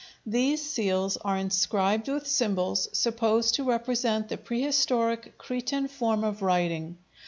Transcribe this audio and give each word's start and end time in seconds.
These 0.25 0.67
seals 0.67 1.15
are 1.17 1.37
inscribed 1.37 2.07
with 2.09 2.25
symbols 2.25 2.89
supposed 2.91 3.53
to 3.53 3.63
represent 3.63 4.29
the 4.29 4.37
prehistoric 4.37 5.37
Cretan 5.37 5.89
form 5.89 6.23
of 6.23 6.41
writing. 6.41 6.97